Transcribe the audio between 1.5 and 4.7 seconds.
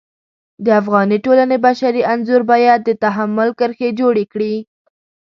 بشري انځور باید د تحمل کرښې جوړې کړي.